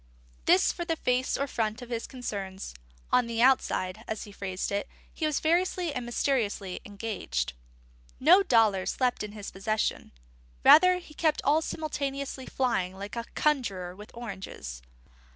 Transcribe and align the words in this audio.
This 0.45 0.71
for 0.71 0.83
the 0.83 0.95
face 0.95 1.37
or 1.37 1.45
front 1.45 1.83
of 1.83 1.91
his 1.91 2.07
concerns. 2.07 2.73
"On 3.11 3.27
the 3.27 3.39
outside," 3.39 4.03
as 4.07 4.23
he 4.23 4.31
phrased 4.31 4.71
it, 4.71 4.87
he 5.13 5.27
was 5.27 5.39
variously 5.39 5.93
and 5.93 6.07
mysteriously 6.07 6.79
engaged. 6.83 7.53
No 8.19 8.41
dollar 8.41 8.87
slept 8.87 9.21
in 9.21 9.33
his 9.33 9.51
possession; 9.51 10.11
rather 10.65 10.97
he 10.97 11.13
kept 11.13 11.43
all 11.43 11.61
simultaneously 11.61 12.47
flying 12.47 12.97
like 12.97 13.15
a 13.15 13.25
conjurer 13.35 13.95
with 13.95 14.09
oranges. 14.15 14.81